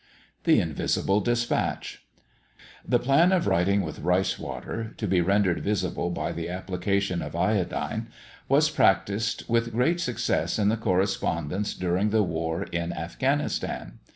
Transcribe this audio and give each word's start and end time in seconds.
THE 0.45 0.59
INVISIBLE 0.59 1.21
DISPATCH. 1.21 2.03
The 2.83 2.97
plan 2.97 3.31
of 3.31 3.45
writing 3.45 3.81
with 3.81 3.99
rice 3.99 4.39
water, 4.39 4.95
to 4.97 5.07
be 5.07 5.21
rendered 5.21 5.61
visible 5.63 6.09
by 6.09 6.31
the 6.31 6.49
application 6.49 7.21
of 7.21 7.35
iodine, 7.35 8.07
was 8.49 8.71
practised 8.71 9.43
with 9.47 9.71
great 9.73 10.01
success 10.01 10.57
in 10.57 10.69
the 10.69 10.75
correspondence 10.77 11.75
during 11.75 12.09
the 12.09 12.23
war 12.23 12.63
in 12.63 12.91
Affghanistan. 12.91 13.99